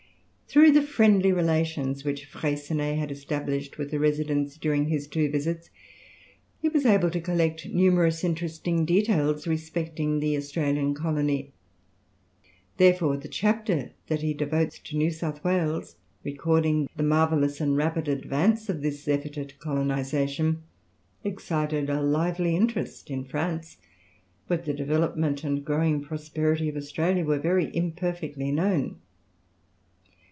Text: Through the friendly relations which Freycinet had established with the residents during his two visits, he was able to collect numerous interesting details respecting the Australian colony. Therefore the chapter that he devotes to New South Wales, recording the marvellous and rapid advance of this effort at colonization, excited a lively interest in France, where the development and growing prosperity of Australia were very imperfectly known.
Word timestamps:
Through 0.53 0.71
the 0.73 0.81
friendly 0.81 1.31
relations 1.31 2.03
which 2.03 2.25
Freycinet 2.25 2.97
had 2.97 3.09
established 3.09 3.77
with 3.77 3.89
the 3.89 3.99
residents 3.99 4.57
during 4.57 4.87
his 4.89 5.07
two 5.07 5.29
visits, 5.31 5.69
he 6.61 6.67
was 6.67 6.85
able 6.85 7.09
to 7.11 7.21
collect 7.21 7.69
numerous 7.69 8.21
interesting 8.21 8.83
details 8.83 9.47
respecting 9.47 10.19
the 10.19 10.35
Australian 10.35 10.93
colony. 10.93 11.53
Therefore 12.75 13.15
the 13.15 13.29
chapter 13.29 13.93
that 14.07 14.23
he 14.23 14.33
devotes 14.33 14.77
to 14.79 14.97
New 14.97 15.09
South 15.09 15.41
Wales, 15.41 15.95
recording 16.21 16.89
the 16.97 17.01
marvellous 17.03 17.61
and 17.61 17.77
rapid 17.77 18.09
advance 18.09 18.67
of 18.67 18.81
this 18.81 19.07
effort 19.07 19.37
at 19.37 19.57
colonization, 19.57 20.63
excited 21.23 21.89
a 21.89 22.01
lively 22.01 22.57
interest 22.57 23.09
in 23.09 23.23
France, 23.23 23.77
where 24.47 24.59
the 24.59 24.73
development 24.73 25.45
and 25.45 25.63
growing 25.63 26.01
prosperity 26.01 26.67
of 26.67 26.75
Australia 26.75 27.23
were 27.23 27.39
very 27.39 27.73
imperfectly 27.73 28.51
known. 28.51 28.97